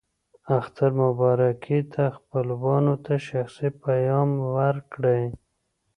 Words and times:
اختر 0.57 0.91
مبارکي 1.03 1.79
ته 1.93 2.03
خپلوانو 2.17 2.93
ته 3.05 3.13
شخصي 3.27 3.69
پیغام 3.83 4.29
ورکړئ. 4.55 5.23